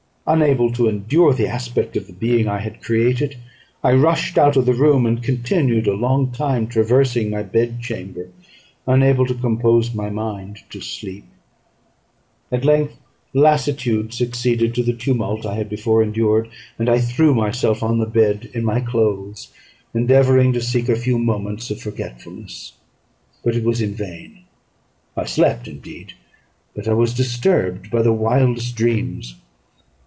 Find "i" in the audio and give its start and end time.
2.47-2.59, 3.83-3.91, 15.45-15.55, 16.87-16.99, 25.17-25.25, 26.87-26.93